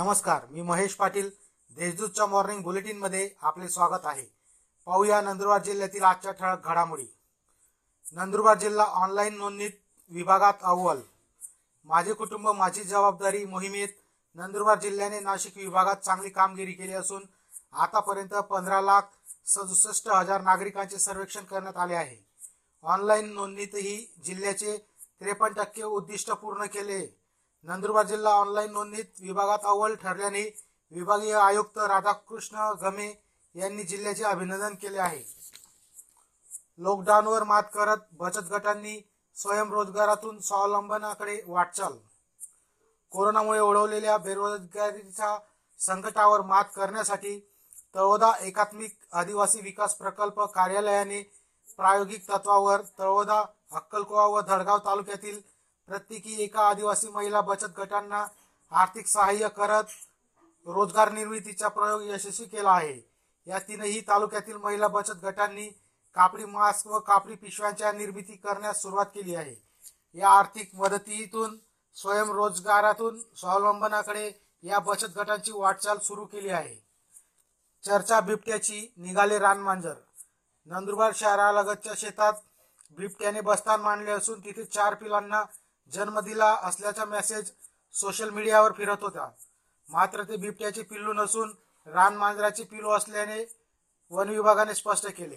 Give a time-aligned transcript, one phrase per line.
[0.00, 1.30] नमस्कार मी महेश पाटील.
[1.76, 4.24] देशदूतच्या मॉर्निंग बुलेटिनमध्ये आपले स्वागत आहे.
[4.86, 7.06] पाहूया नंदुरबार जिल्ह्यातील आजच्या ठळक घडामोडी.
[8.12, 9.70] नंदुरबार जिल्हा ऑनलाईन नोंदणीत
[10.10, 11.00] विभागात अव्वल.
[11.84, 13.88] माझे कुटुंब माझी जबाबदारी मोहिमेत
[14.34, 17.22] नंदुरबार जिल्ह्याने नाशिक विभागात चांगली कामगिरी केली असून
[17.72, 19.02] आतापर्यंत पंधरा लाख
[19.46, 22.26] सदुसष्ट हजार नागरिकांचे सर्वेक्षण करण्यात आले आहे.
[22.82, 24.76] ऑनलाईन नोंदणीतही जिल्ह्याचे
[25.20, 27.20] त्रेपन्न टक्के उद्दिष्ट पूर्ण केले.
[27.64, 30.42] नंदुरबार जिल्हा ऑनलाईन नोंदणीत विभागात अव्वल ठरल्याने
[30.92, 33.08] विभागीय आयुक्त राधाकृष्ण गमे
[33.54, 35.22] यांनी जिल्ह्याचे अभिनंदन केले आहे.
[36.78, 39.00] लॉकडाऊनवर मात करत बचत गटांनी
[39.36, 41.92] स्वयंरोजगारातून स्वावलंबनाकडे वाटचाल.
[43.12, 45.36] कोरोनामुळे ओढवलेल्या बेरोजगारीच्या
[45.80, 47.38] संकटावर मात करण्यासाठी
[47.94, 51.22] तळोदा एकात्मिक आदिवासी विकास प्रकल्प कार्यालयाने
[51.78, 55.40] प्रायोगिक तत्वावर तळोदा अक्कलकोवा व धडगाव तालुक्यातील
[55.90, 58.26] प्रत्येकी एका आदिवासी महिला बचत गटांना
[58.72, 59.84] आर्थिक सहाय्य करत
[60.66, 63.00] रोजगार निर्मितीचा प्रयोग यशस्वी केला आहे.
[63.46, 65.66] या तीनही तालुक्यातील महिला बचत गटांनी
[66.16, 69.54] कापडी मास्क व कापडी पिशव्यांच्या निर्मिती करण्यास सुरुवात केली आहे.
[70.14, 71.56] या आर्थिक मदतीतून
[71.96, 74.30] स्वयंरोजगारातून स्वावलंबनाकडे
[74.62, 76.74] या बचत गटांची वाटचाल सुरू केली आहे.
[77.84, 79.94] चर्चा बिबट्याची निघाले रानमांजर
[80.66, 82.32] नंदुरबार शहरालगतच्या शेतात
[82.90, 85.42] बिबट्याने बस्तान मांडले असून तिथे चार पिलांना
[85.92, 87.50] जन्म दिला असल्याचा मेसेज
[87.94, 89.30] सोशल मीडियावर फिरत होता.
[89.88, 91.52] मात्र ते बिबट्याचे पिल्लू नसून
[91.86, 93.44] रानमांजराचे पिल्लू असल्याने
[94.10, 95.36] वन विभागाने स्पष्ट केले.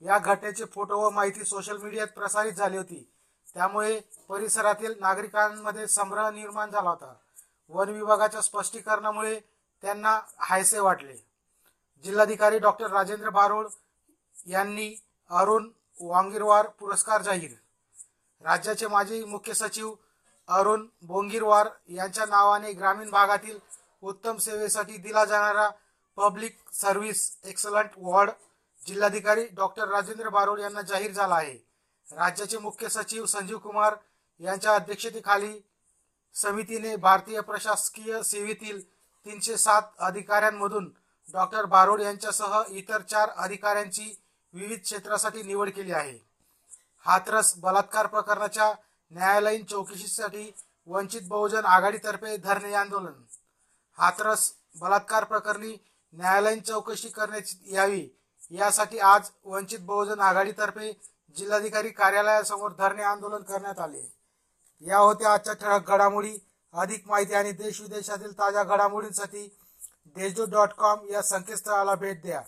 [0.00, 3.12] या घटनेचे फोटो व माहिती सोशल मीडियात प्रसारित झाली होती.
[3.54, 7.14] त्यामुळे परिसरातील नागरिकांमध्ये संभ्रम निर्माण झाला होता.
[7.68, 9.40] वन विभागाच्या स्पष्टीकरणामुळे
[9.82, 11.16] त्यांना हायसे वाटले.
[12.04, 13.66] जिल्हाधिकारी डॉक्टर राजेंद्र बारोळ
[14.46, 14.94] यांनी
[15.30, 17.50] अरुण वांगिरवार पुरस्कार जाहीर
[18.44, 19.94] राज्याचे माजी मुख्य सचिव
[20.48, 23.58] अरुण बोंगीरवार यांच्या नावाने ग्रामीण भागातील
[24.02, 25.68] उत्तम सेवेसाठी दिला जाणारा
[26.18, 28.30] पब्लिक सर्व्हिस एक्सलंट वॉर्ड
[28.86, 31.54] जिल्हाधिकारी डॉक्टर राजेंद्र बारोड यांना जाहीर झाला आहे.
[32.08, 33.94] राज्याचे मुख्य सचिव संजीव कुमार
[34.40, 35.52] यांच्या अध्यक्षतेखाली
[36.36, 38.80] समितीने भारतीय प्रशासकीय सेवेतील
[39.26, 40.90] तीनशे सात अधिकाऱ्यांमधून
[41.32, 44.14] डॉक्टर बारोड यांच्यासह इतर चार अधिकाऱ्यांची
[44.54, 46.27] विविध क्षेत्रासाठी निवड केली आहे.
[47.06, 48.74] हाथरस बलात्कार प्रकरणाच्या
[49.10, 50.54] न्यायालयीन चौकशीसाठी
[50.86, 53.12] वंचित बहुजन आघाडीतर्फे धरणे आंदोलन.
[53.98, 57.42] हाथरस बलात्कार प्रकरणी न्यायालयीन चौकशी करण्यात
[57.72, 58.08] यावी
[58.50, 61.00] यासाठी आज वंचित बहुजन आघाडीतर्फे
[61.36, 64.12] जिल्हाधिकारी कार्यालयासमोर धरणे आंदोलन करण्यात आले.
[64.80, 66.38] या होत्या आजच्या ठळक घडामोडी.
[66.72, 69.56] अधिक माहिती आणि देश विदेशातील ताज्या घडामोडींसाठी
[70.06, 72.42] देशदूत डॉट कॉम या संकेतस्थळाला भेट द्या.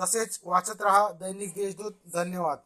[0.00, 1.92] तसेच वाचत रहा दैनिक देशदूत.
[2.12, 2.58] धन्यवाद.